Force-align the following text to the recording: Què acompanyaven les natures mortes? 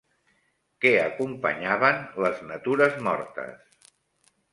Què 0.85 0.93
acompanyaven 1.01 1.99
les 2.25 2.41
natures 2.53 2.97
mortes? 3.09 3.93